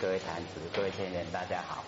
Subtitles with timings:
[0.00, 1.84] 各位坛子、各位天人，大家好。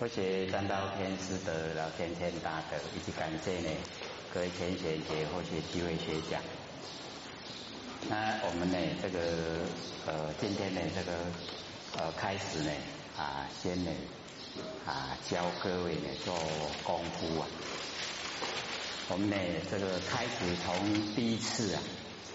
[0.00, 3.70] 或许三道天师的老天天大德，以及感谢呢
[4.34, 6.42] 各位天贤姐或许机会学讲。
[8.08, 9.20] 那我们呢这个
[10.06, 11.12] 呃今天呢这个
[11.96, 12.70] 呃开始呢
[13.16, 13.92] 啊先呢
[14.84, 16.34] 啊教各位呢做
[16.82, 17.46] 功夫啊。
[19.08, 19.36] 我们呢
[19.70, 21.82] 这个开始从第一次啊。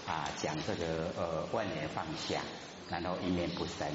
[0.06, 2.40] 啊，讲这个呃万年放下，
[2.88, 3.86] 然后一念不生，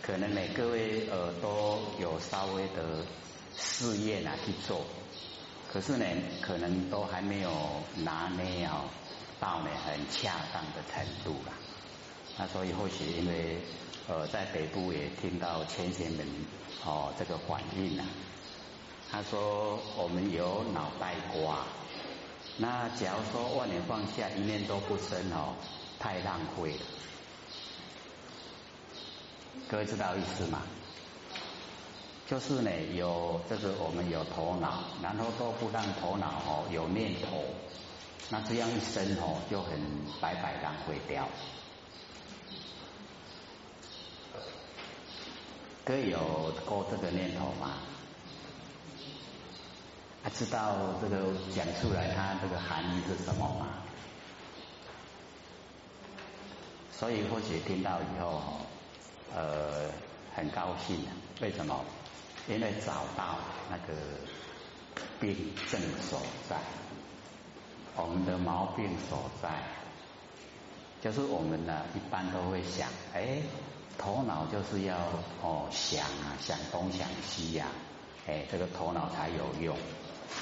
[0.00, 3.04] 可能呢各位呃都有稍微的
[3.58, 4.86] 试验啊去做，
[5.70, 6.06] 可是呢
[6.40, 7.50] 可能都还没有
[7.96, 8.88] 拿捏哦
[9.38, 11.52] 到呢很恰当的程度啦。
[12.38, 13.58] 那所以或许因为
[14.08, 16.26] 呃在北部也听到千贤们
[16.84, 18.06] 哦这个反应啊，
[19.10, 21.66] 他说我们有脑袋瓜。
[22.60, 25.54] 那假如说万年放下，一念都不生哦，
[26.00, 26.80] 太浪费了。
[29.68, 30.62] 各位知道意思吗？
[32.26, 37.44] 就是呢，有这个我们有头脑，然后都不让头脑哦有念头，
[38.28, 39.78] 那这样一生哦就很
[40.20, 41.28] 白白浪费掉。
[45.84, 47.78] 各位有过这个念头吗？
[50.22, 53.66] 他知道这个讲出来，他这个含义是什么吗？
[56.92, 58.42] 所以或许听到以后，
[59.34, 59.88] 呃，
[60.34, 61.06] 很高兴。
[61.40, 61.84] 为什么？
[62.48, 63.38] 因为找到
[63.70, 63.94] 那个
[65.20, 66.56] 病症所在，
[67.94, 69.50] 我们的毛病所在，
[71.00, 73.40] 就是我们呢一般都会想，哎，
[73.96, 74.96] 头脑就是要
[75.42, 77.66] 哦想啊想东想西呀，
[78.26, 79.76] 哎，这个头脑才有用。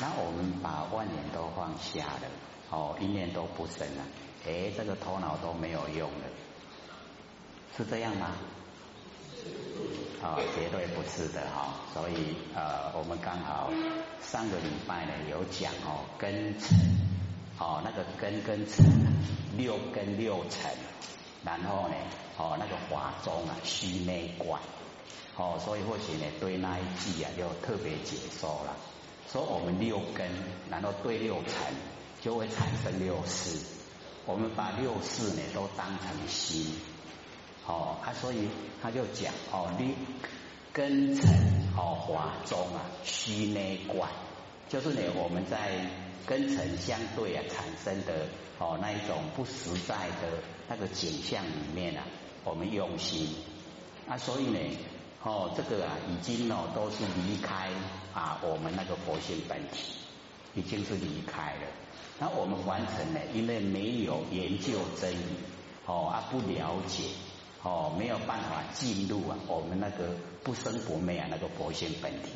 [0.00, 2.28] 那我们把万年都放下了，
[2.70, 4.04] 哦，一念都不生了，
[4.46, 6.26] 哎，这个头脑都没有用了，
[7.76, 8.32] 是这样吗？
[10.22, 11.74] 啊，绝对不是的哈。
[11.94, 13.70] 所以呃，我们刚好
[14.20, 16.76] 上个礼拜呢有讲哦，根尘，
[17.58, 18.84] 哦，那个根跟尘，
[19.56, 20.70] 六根六尘，
[21.44, 21.94] 然后呢，
[22.36, 24.60] 哦，那个华中啊，虚内观，
[25.36, 28.76] 哦，所以或许呢，对那一季啊，就特别解说了。
[29.30, 30.28] 说我们六根，
[30.70, 31.74] 然后对六尘，
[32.20, 33.58] 就会产生六识。
[34.24, 36.74] 我们把六识呢都当成心，
[37.66, 38.48] 哦，啊，所以
[38.82, 39.94] 他就讲哦，你
[40.72, 41.24] 根尘
[41.76, 44.10] 哦华中啊虚内观，
[44.68, 45.88] 就是呢我们在
[46.26, 48.26] 根尘相对啊产生的
[48.58, 50.38] 哦那一种不实在的
[50.68, 52.04] 那个景象里面啊，
[52.44, 53.34] 我们用心
[54.08, 54.58] 啊，所以呢。
[55.22, 57.68] 哦，这个啊，已经哦都是离开
[58.14, 59.92] 啊我们那个佛性本体，
[60.54, 61.62] 已经是离开了。
[62.20, 65.36] 那我们完成了，因为没有研究真理，
[65.84, 67.02] 哦啊不了解，
[67.62, 72.30] 哦没有办法进入啊我们那个不生不灭啊那个佛性本体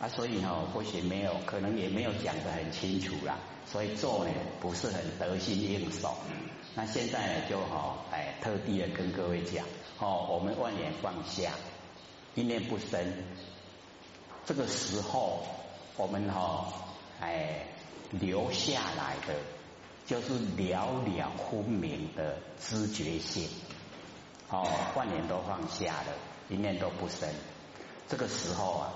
[0.00, 3.36] 啊，所以哦或许没有，可能也没有讲得很清楚啦，
[3.66, 6.14] 所以做呢不是很得心应手。
[6.74, 9.66] 那现在呢就好，哎特地的跟各位讲，
[9.98, 11.52] 哦我们万年放下。
[12.36, 13.02] 一念不生，
[14.44, 15.46] 这个时候
[15.96, 16.70] 我们哈
[17.18, 17.66] 哎
[18.10, 19.34] 留下来的，
[20.04, 23.48] 就是了了分明的知觉性，
[24.50, 26.12] 哦，万年都放下了，
[26.50, 27.26] 一念都不生。
[28.06, 28.92] 这个时候啊，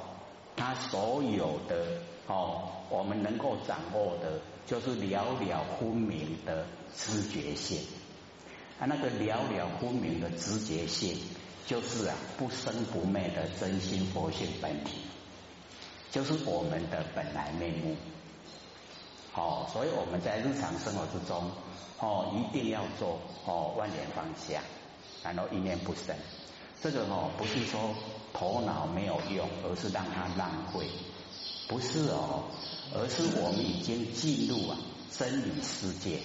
[0.55, 7.81] 他所有的哦，我们能够掌握的，就是了了分明的知觉性，
[8.79, 11.19] 啊，那个了了分明的知觉性。
[11.67, 14.99] 就是啊，不生不灭的真心佛性本体，
[16.11, 17.97] 就是我们的本来面目。
[19.35, 21.51] 哦，所以我们在日常生活之中，
[22.01, 24.61] 哦，一定要做哦万年放下，
[25.23, 26.17] 然后一念不生。
[26.83, 27.95] 这个哦，不是说
[28.33, 30.89] 头脑没有用，而是让它浪费，
[31.69, 32.45] 不是哦，
[32.93, 34.77] 而是我们已经进入啊
[35.17, 36.19] 真理世界，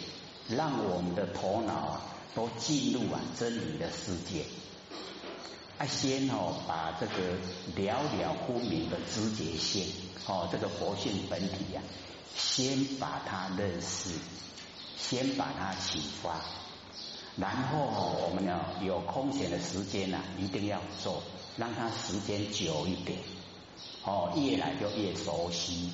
[0.47, 2.01] 让我们的头脑啊
[2.33, 4.45] 都进入啊真理的世界。
[5.77, 7.13] 啊，先哦，把这个
[7.75, 9.85] 寥寥分明的知觉性，
[10.25, 11.81] 哦，这个佛性本体呀，
[12.33, 14.09] 先把它认识，
[14.95, 16.39] 先把它启发，
[17.35, 17.87] 然后，
[18.23, 21.21] 我们呢有空闲的时间呢，一定要做，
[21.57, 23.19] 让它时间久一点，
[24.05, 25.91] 哦，越来就越熟悉，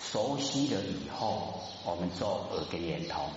[0.00, 3.28] 熟悉了以后，我们做耳根圆通。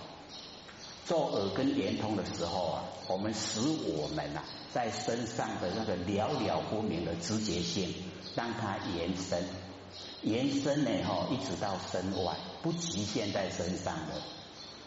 [1.04, 7.92] 做耳根连通的时候啊，我们使我们呐在身上的那个寥寥不明的知觉性，
[8.36, 9.44] 让它延伸，
[10.22, 14.14] 延伸呢哈，一直到身外，不局限在身上的。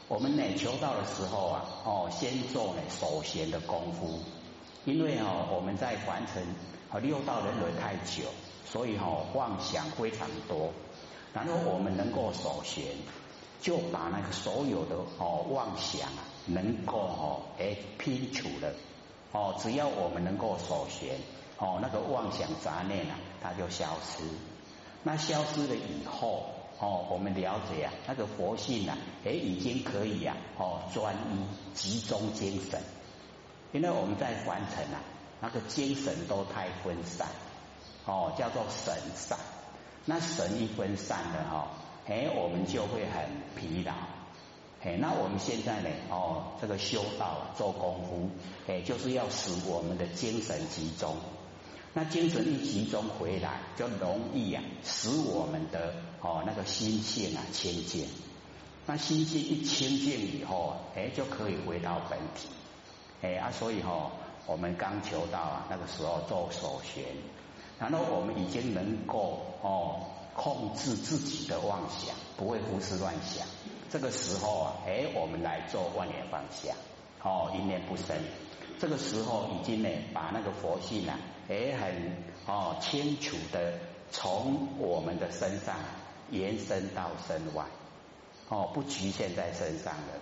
[0.08, 4.20] 我们呢求道的时候啊，哦，先做呢守闲的功夫，
[4.86, 6.46] 因为哦我们在凡尘
[6.90, 8.24] 和六道轮回太久，
[8.66, 10.72] 所以哦妄想非常多。
[11.34, 12.86] 然后我们能够守闲，
[13.66, 18.72] 就把那个所有的哦妄想啊，能够哦哎拼除了
[19.32, 21.18] 哦，只要我们能够守闲
[21.58, 24.22] 哦，那个妄想杂念啊，它就消失。
[25.02, 26.46] 那消失了以后
[26.80, 28.96] 哦，我们了解啊，那个佛性啊，
[29.26, 32.80] 哎已经可以啊哦专一集中精神，
[33.72, 35.02] 因为我们在凡尘啊，
[35.42, 37.28] 那个精神都太分散
[38.06, 39.40] 哦，叫做神散。
[40.06, 41.68] 那神一分散了哈，
[42.08, 43.26] 哎，我们就会很
[43.56, 43.92] 疲劳，
[44.84, 48.30] 哎，那我们现在呢，哦，这个修道做功夫，
[48.68, 51.16] 哎，就是要使我们的精神集中。
[51.94, 58.08] 那精神一集中回来，就容易啊，使我们的哦那个心性啊清净。
[58.86, 62.50] 那心性一清净以后，哎，就可以回到本体。
[63.24, 64.12] 哎啊，所以哈，
[64.46, 67.04] 我们刚求道啊，那个时候做手旋。
[67.80, 73.48] 然后我们已经能够哦控制自己的妄想，不会胡思乱想。
[73.90, 76.76] 这个时候啊，哎，我们来做万念放下，
[77.24, 78.16] 哦，一念不生。
[78.80, 81.18] 这个时候已经呢，把那个佛性啊，
[81.48, 83.80] 哎，很哦清楚的
[84.12, 85.76] 从我们的身上
[86.30, 87.66] 延伸到身外，
[88.50, 90.14] 哦，不局限在身上了。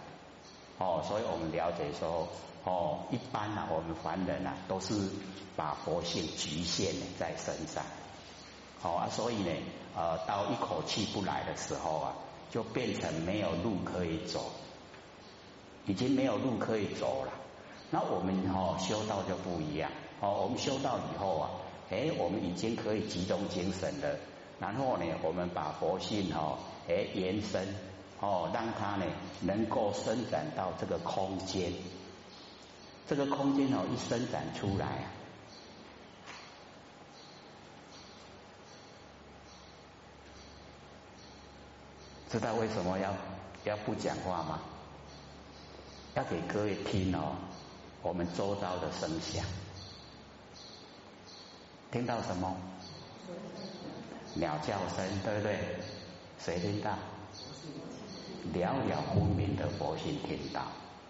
[0.78, 2.28] 哦，所以我们了解说。
[2.66, 4.94] 哦，一般呢，我们凡人啊，都是
[5.58, 7.84] 把佛性局限在身上，
[8.84, 9.50] 好啊，所以呢，
[9.96, 12.14] 呃，到一口气不来的时候啊，
[12.52, 14.52] 就变成没有路可以走，
[15.86, 17.32] 已经没有路可以走了。
[17.90, 19.90] 那我们哦修道就不一样，
[20.20, 21.52] 哦，我们修道以后啊，
[21.92, 24.20] 哎，我们已经可以集中精神了，
[24.60, 26.58] 然后呢，我们把佛性哦，
[26.90, 27.66] 哎延伸，
[28.20, 29.06] 哦，让它呢
[29.40, 31.72] 能够伸展到这个空间。
[33.08, 35.08] 这个空间哦，一伸展出来，
[42.34, 43.14] 知道为什么要
[43.64, 44.60] 要不讲话吗？
[46.16, 47.36] 要给各位听哦，
[48.02, 49.46] 我们周遭的声响，
[51.92, 52.58] 听到什么？
[54.34, 55.60] 鸟叫声，对不对？
[56.44, 56.98] 谁听到？
[58.52, 60.64] 寥寥无名的佛性听到。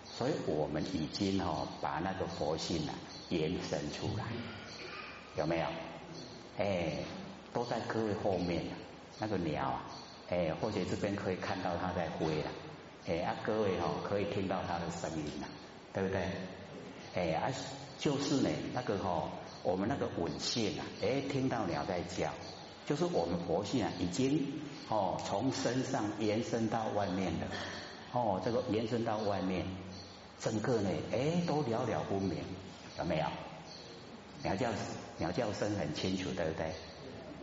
[0.04, 2.94] 所以我们已经哦把那个佛性啊
[3.30, 4.26] 延伸出来，
[5.38, 5.68] 有没有？
[6.58, 6.98] 哎，
[7.54, 8.66] 都在各位后面
[9.20, 9.84] 那个鸟啊，
[10.34, 12.50] 哎，或者这边可以看到他在飞了，
[13.08, 15.48] 哎啊，各位哦可以听到他的声音了，
[15.94, 16.22] 对不对？
[17.14, 17.52] 哎啊，
[18.00, 19.30] 就是呢那个哦，
[19.62, 22.32] 我们那个稳性啊，哎，听到鸟在叫，
[22.88, 24.44] 就是我们佛性啊已经
[24.90, 27.46] 哦从身上延伸到外面的，
[28.14, 29.66] 哦，这个延伸到外面。
[30.40, 32.38] 整个呢，哎，都了了分明，
[32.98, 33.26] 有没有？
[34.42, 34.70] 鸟叫
[35.18, 36.74] 鸟叫声很清楚，对不对？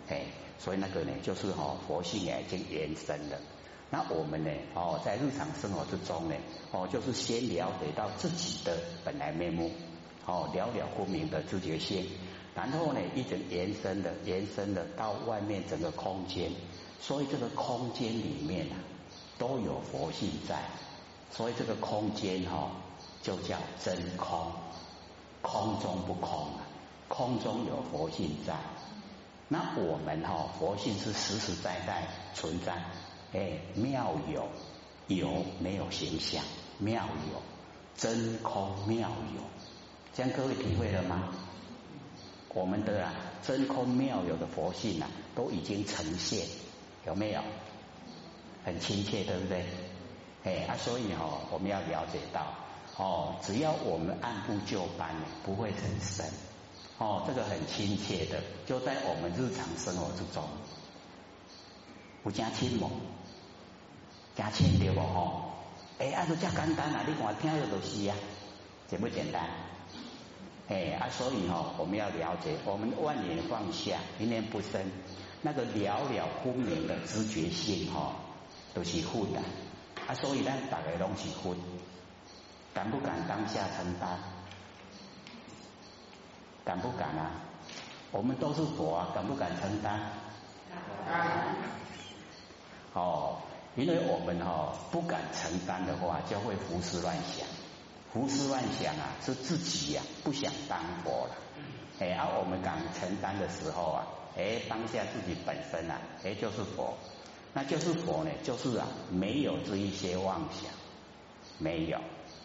[0.09, 0.23] 哎，
[0.61, 3.39] 所以那个呢，就是哈佛性已经延伸了。
[3.91, 6.37] 那我们呢，哦，在日常生活之中呢，
[6.71, 9.73] 哦，就是先了解到自己的本来面目，
[10.27, 12.07] 哦，了了分明的自觉性，
[12.55, 16.53] 然后呢，一直延伸的延伸的到外面整个空间，
[17.01, 18.77] 所以这个空间里面啊，
[19.39, 20.63] 都有佛性在，
[21.33, 22.71] 所以这个空间哈。
[23.23, 23.55] 就叫
[23.85, 24.51] 真空，
[25.43, 26.65] 空中不空啊，
[27.07, 28.55] 空中有佛性在。
[29.53, 32.73] 那我们哈佛性是实实在在存在，
[33.33, 34.49] 哎，妙有
[35.09, 36.45] 有没有形象？
[36.79, 37.43] 妙有
[37.97, 39.43] 真空妙有，
[40.15, 41.35] 这样各位体会了吗？
[42.55, 46.47] 我们的啊真空妙有的佛性啊，都已经呈现，
[47.05, 47.43] 有没有？
[48.65, 49.67] 很亲切，对不对？
[50.45, 52.55] 哎啊，所以哈我们要了解到。
[52.97, 55.13] 哦，只要我们按部就班，
[55.45, 56.25] 不会很深。
[57.01, 60.45] 哦，这个很亲切的，就在我们日常生活之中，
[62.23, 62.91] 不加亲嘛，
[64.37, 65.01] 加亲对不？
[65.01, 65.51] 吼，
[65.99, 68.15] 哎，啊，都加简单啊，你看听的都是啊，
[68.87, 69.49] 简不简单？
[70.69, 74.79] 哎，啊，所以哈，我们要了解，我们万念放下，一念不生，
[75.41, 78.15] 那个了了分明的知觉性哈，
[78.75, 79.41] 都是混的。
[80.07, 81.57] 啊，所以咱大家拢是混。
[82.75, 84.19] 敢不敢当下承担？
[86.71, 87.33] 敢不敢啊？
[88.13, 90.01] 我们都是佛啊，敢不敢承担？
[91.05, 91.57] 敢。
[92.93, 93.39] 哦，
[93.75, 97.45] 因为我们哈不敢承担的话，就会胡思乱想。
[98.13, 101.35] 胡思乱想啊，是自己呀不想当佛了。
[101.99, 106.97] 哎，而我们敢承担的时候啊，哎，当下自己本身啊，哎就是佛，
[107.53, 110.71] 那就是佛呢，就是啊没有这一些妄想。
[111.59, 111.99] 没有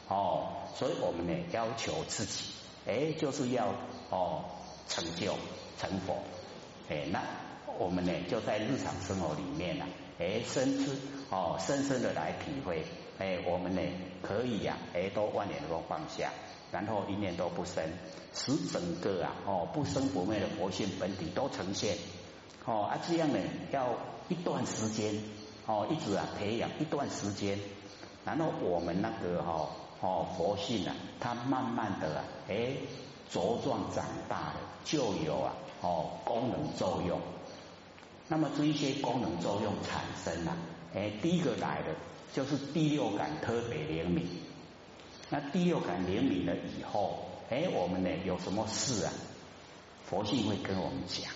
[0.08, 2.46] 哦，所以我们呢要求自己，
[2.88, 3.74] 哎，就是要
[4.10, 4.46] 哦
[4.88, 5.34] 成就
[5.80, 6.18] 成佛，
[6.90, 7.22] 哎，那
[7.80, 9.86] 我们呢就在日常生活里面呢，
[10.20, 10.96] 哎，深知
[11.30, 12.86] 哦，深深的来体会，
[13.18, 13.82] 哎，我们呢
[14.22, 16.32] 可以呀，哎，都万念都放下，
[16.72, 17.84] 然后一念都不生，
[18.34, 21.98] 使整个啊哦不生不灭的佛性本体都呈现，
[22.66, 23.40] 哦啊这样呢
[23.72, 23.96] 要
[24.30, 25.24] 一段时间，
[25.66, 27.58] 哦一直啊培养一段时间。
[28.24, 29.70] 然后我们那个哈
[30.06, 32.74] 哦佛性啊，它慢慢的啊，哎
[33.34, 37.20] 茁壮长大了，就有啊哦功能作用。
[38.28, 40.56] 那么这一些功能作用产生了，
[40.94, 41.96] 哎第一个来的
[42.34, 44.28] 就是第六感特别灵敏。
[45.32, 49.12] 那第六感灵敏了以后，哎我们呢有什么事啊，
[50.06, 51.32] 佛性会跟我们讲，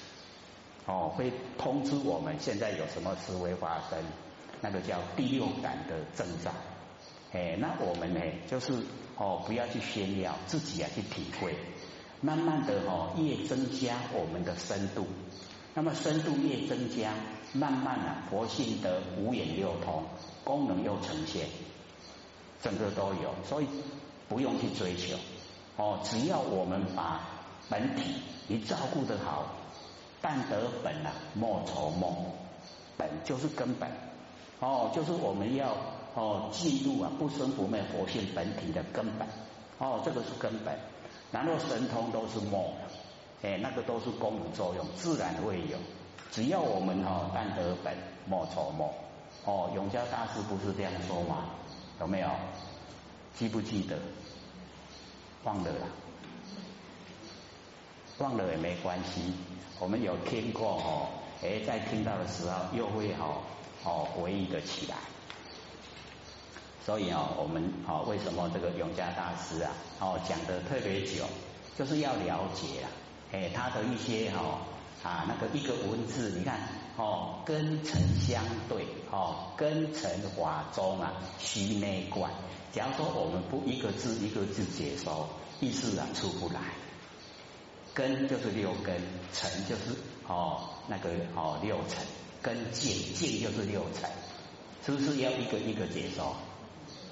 [0.86, 3.98] 哦会通知我们现在有什么事会发生，
[4.62, 6.54] 那个叫第六感的增长。
[7.32, 8.20] 哎，那我们呢，
[8.50, 8.74] 就是
[9.16, 11.56] 哦，不要去炫耀，自己啊去体会，
[12.22, 15.06] 慢慢的哦，越增加我们的深度，
[15.76, 17.14] 那么深度越增加，
[17.54, 20.04] 慢慢啊，佛性的五眼六通
[20.44, 21.46] 功能又呈现，
[22.64, 23.68] 整个都有，所以
[24.28, 25.16] 不用去追求。
[25.78, 27.22] 哦，只要我们把
[27.70, 28.16] 本体
[28.48, 29.54] 你照顾得好，
[30.20, 32.12] 但得本啊，莫愁梦，
[32.98, 33.88] 本就是根本。
[34.60, 35.78] 哦，就是我们要。
[36.16, 39.28] 哦，进入啊不生不灭佛性本体的根本，
[39.78, 40.78] 哦，这个是根本。
[41.32, 42.74] 然后神通都是末，
[43.44, 45.78] 哎，那个都是功能作用，自然会有。
[46.32, 47.96] 只要我们哦，但得本
[48.28, 48.94] 莫愁末。
[49.46, 51.46] 哦，永嘉大师不是这样说吗？
[52.00, 52.30] 有没有？
[53.36, 53.98] 记不记得？
[55.44, 55.88] 忘了啦，
[58.18, 59.34] 忘了也没关系。
[59.80, 61.08] 我们有听过哦，
[61.42, 63.42] 哎，在听到的时候又会哦
[63.86, 64.98] 哦回忆的起来。
[66.90, 71.24] 所以啊，我们啊，为什么这个永嘉大师啊，哦讲的特别久，
[71.78, 72.90] 就是要了解啊，
[73.32, 74.58] 哎，他的一些哈
[75.04, 76.60] 啊那个一个文字，你看
[76.98, 82.32] 哦，根尘相对哦，根尘法中啊，虚内观。
[82.72, 85.30] 假如说我们不一个字一个字解说，
[85.60, 86.60] 意思啊出不来。
[87.94, 89.00] 根就是六根，
[89.32, 89.96] 尘就是
[90.28, 92.04] 哦那个哦六尘，
[92.42, 94.10] 根境境就是六尘，
[94.84, 96.36] 是不是要一个一个解说？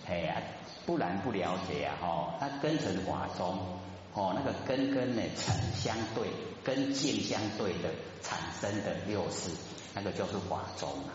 [0.09, 0.41] 哎呀，
[0.85, 1.97] 不然不了解啊！
[2.01, 3.59] 哦，那根尘法中，
[4.13, 6.29] 哦，那个根根呢，尘相对，
[6.63, 7.89] 跟境相对的
[8.21, 9.51] 产生的六识，
[9.93, 11.11] 那个就是法中啊。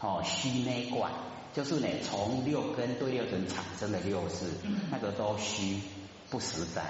[0.00, 1.10] 哦，虚内观，
[1.54, 4.44] 就是呢，从六根对六尘产生的六识，
[4.90, 5.80] 那个都虚，
[6.28, 6.82] 不实在。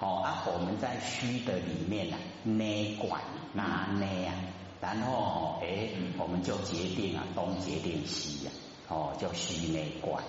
[0.00, 3.22] 哦，啊，我们在虚的里面啊，内观
[3.52, 4.34] 拿内啊，
[4.80, 8.50] 然后哎，我们就决定啊，东决定西呀，
[8.88, 10.24] 哦，叫虚内观。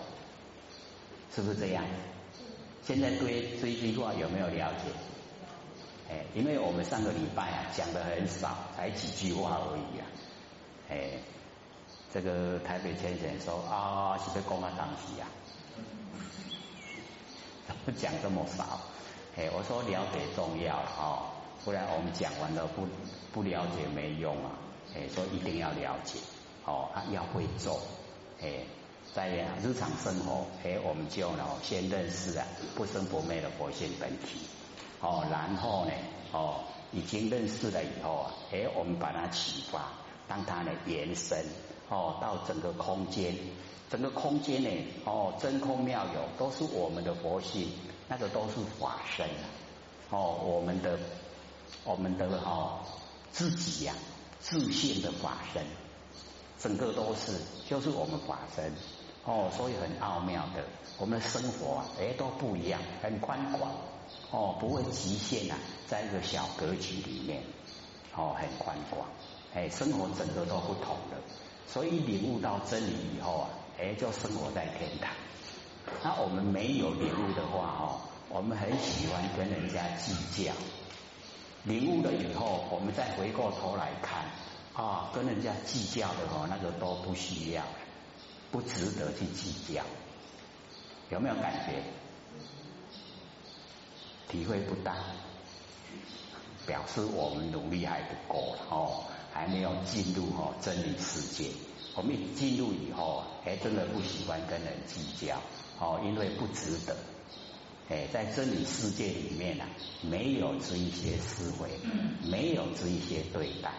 [1.34, 1.84] 是不是这样？
[2.86, 4.90] 现在对这一句话有没有了解？
[6.10, 10.06] 哎，因为我们上个礼拜啊讲的很少，才几句话而已啊。
[10.90, 11.12] 哎，
[12.14, 15.28] 这个台北先生说啊，是被公安当起呀，
[17.86, 18.82] 不 讲这么少。
[19.38, 21.32] 哎，我说了解重要哦，
[21.64, 22.86] 不然我们讲完了不
[23.32, 24.52] 不了解没用啊。
[24.94, 26.20] 哎，说一定要了解
[26.66, 27.80] 哦，要会做，
[28.42, 28.66] 哎。
[29.14, 29.30] 在
[29.62, 34.40] 日常生活，哎，我们就呢先认识啊不生不灭的佛性本体，
[35.02, 35.92] 哦，然后呢，
[36.32, 39.92] 哦，已经认识了以后啊，哎，我们把它启发，
[40.28, 41.46] 让它呢延伸，
[41.90, 43.38] 哦，到整个空间，
[43.88, 44.70] 整个空间呢，
[45.06, 47.70] 哦，真空妙有，都是我们的佛性，
[48.10, 49.30] 那个都是法身，
[50.10, 50.98] 哦，我们的，
[51.84, 52.80] 我们的哦
[53.32, 53.94] 自己呀，
[54.40, 55.64] 自信的法身，
[56.60, 57.34] 整个都是，
[57.70, 58.74] 就是我们法身。
[59.26, 60.66] 哦，所以很奥妙的，
[60.98, 63.72] 我们的生活啊，哎，都不一样，很宽广，
[64.32, 67.42] 哦，不会局限啊，在一个小格局里面，
[68.16, 69.08] 哦，很宽广，
[69.54, 71.18] 哎，生活整个都不同的，
[71.68, 73.50] 所以领悟到真理以后啊，
[73.80, 75.10] 哎，就生活在天堂。
[76.04, 80.14] 那我们没有领悟的话，哦，我们很喜欢跟人家计
[80.44, 80.52] 较。
[81.64, 84.26] 领悟了以后，我们再回过头来看，
[84.74, 87.64] 啊，跟人家计较的话，那个都不需要。
[88.54, 89.82] 不值得去计较，
[91.10, 91.82] 有没有感觉？
[94.30, 94.96] 体会不大，
[96.68, 101.50] 表示我们努力还不够哦，还没有进入哦真理世界。
[101.96, 105.42] 我们进入以后，哎，真的不喜欢跟人计较
[105.80, 106.96] 哦，因为不值得。
[107.90, 109.68] 哎，在真理世界里面啊，
[110.04, 111.72] 没有这一些思维，
[112.30, 113.72] 没有这一些对待，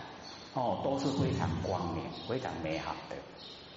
[0.55, 3.15] 哦，都是非常光明、非常美好的。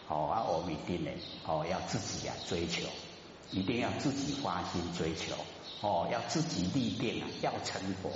[0.09, 1.11] 哦，啊，我们一定呢，
[1.45, 2.83] 哦，要自己啊追求，
[3.51, 5.35] 一定要自己发心追求
[5.81, 8.11] 哦，要自己立定啊，要成佛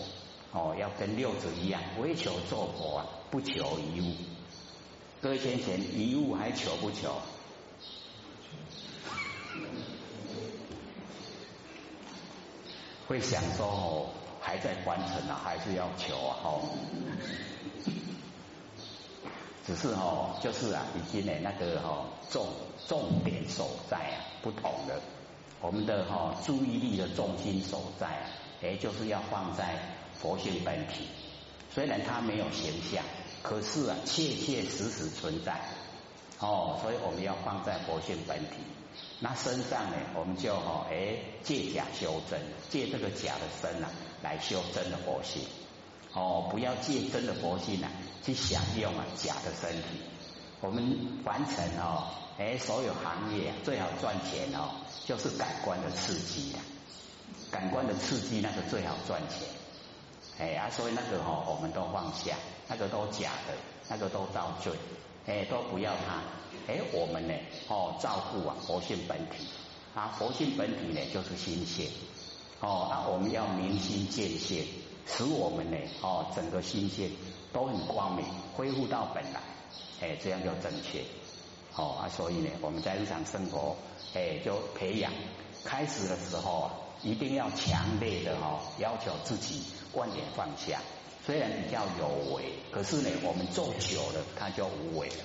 [0.54, 4.16] 哦，要跟六祖一样，唯求做佛啊，不求一物。
[5.22, 7.16] 各位先贤，一物还求不求？
[13.08, 16.38] 会想说哦，还在完成啊，还是要求啊？
[16.44, 16.70] 哦，
[19.66, 22.48] 只是哦，就是啊，已经呢那个哈重
[22.88, 25.00] 重点所在啊不同的。
[25.62, 28.30] 我们的哈注意力的重心所在啊，
[28.64, 29.80] 哎，就是要放在
[30.20, 31.08] 佛性本体。
[31.74, 33.04] 虽然它没有形象，
[33.44, 35.62] 可是啊，切切实实存在。
[36.40, 38.58] 哦，所以我们要放在佛性本体。
[39.20, 43.90] 那身上呢，我们就哈哎借假修真，借这个假的身啊
[44.24, 45.44] 来修真的佛性。
[46.14, 47.92] 哦，不要借真的佛性啊
[48.24, 50.02] 去享用啊假的身体。
[50.62, 52.06] 我们凡尘哦，
[52.38, 54.70] 哎，所有行业最好赚钱哦，
[55.06, 56.62] 就是感官的刺激啊，
[57.50, 59.48] 感官的刺激那个最好赚钱。
[60.38, 62.36] 哎啊，所以那个哦，我们都放下，
[62.68, 63.54] 那个都假的，
[63.90, 64.72] 那个都造罪，
[65.26, 66.22] 哎，都不要它。
[66.68, 67.34] 哎，我们呢？
[67.68, 69.48] 哦，照顾啊，佛性本体
[69.96, 71.90] 啊，佛性本体呢就是心性
[72.60, 72.88] 哦。
[72.90, 74.66] 那我们要明心见性，
[75.08, 77.12] 使我们呢哦，整个心性
[77.54, 79.42] 都很光明，恢复到本来，
[80.02, 81.04] 哎，这样就正确
[81.76, 82.10] 哦啊。
[82.10, 83.76] 所以呢，我们在日常生活，
[84.14, 85.12] 哎，就培养。
[85.64, 86.72] 开始的时候啊，
[87.04, 90.80] 一定要强烈的哦，要求自己观点放下。
[91.24, 95.24] 虽然比较有为，可是呢，我们做久了，它就无为了。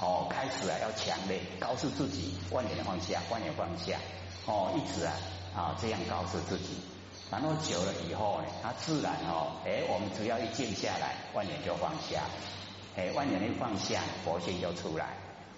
[0.00, 3.98] 哦，开始啊要强烈告诉自己，观点放下，观点放下，
[4.44, 5.14] 哦，一直啊
[5.56, 6.76] 啊这样告诉自己，
[7.30, 12.22] 然后久了以后呢，它自然哦，哎，我们只要一静下来，万年就放下，
[12.96, 15.14] 哎，万年一放下，佛性就出来，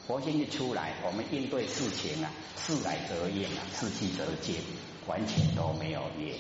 [0.07, 4.57] 佛性一出来，我们应对事情啊，事来则应啊，事去则见，
[5.07, 6.35] 完全都没有业，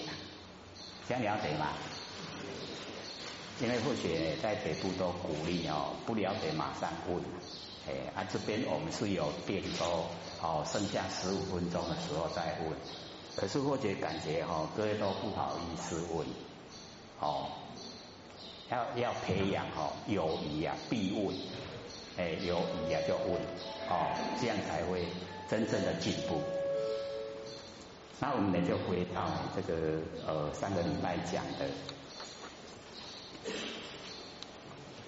[1.08, 1.68] 这样了解吗？
[3.60, 7.22] 因为或许在北部都鼓励哦，不了解马上问。
[7.86, 10.06] 哎，啊，这边我们是有电说，
[10.42, 12.76] 哦，剩下十五分钟的时候再问。
[13.36, 16.26] 可是或者感觉哈，各位都不好意思问，
[17.20, 17.46] 哦，
[18.70, 21.34] 要要培养哈友谊啊，必问，
[22.16, 23.40] 哎，友谊啊就问，
[23.88, 25.06] 哦，这样才会
[25.48, 26.40] 真正的进步。
[28.18, 31.66] 那我们呢就回到这个呃上个礼拜讲的。